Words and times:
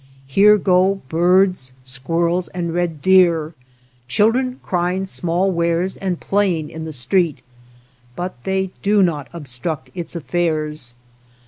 Here 0.25 0.57
go 0.57 0.99
birds, 1.09 1.73
squirrels, 1.83 2.47
and 2.47 2.73
red 2.73 3.03
deer, 3.03 3.53
children 4.07 4.59
crying 4.63 5.05
small 5.05 5.51
wares 5.51 5.95
and 5.95 6.19
playing 6.19 6.71
in 6.71 6.85
the 6.85 6.91
(Street, 6.91 7.43
but 8.15 8.41
they 8.43 8.71
do 8.81 9.03
not 9.03 9.27
obstruct 9.31 9.91
its 9.93 10.15
affairs. 10.15 10.95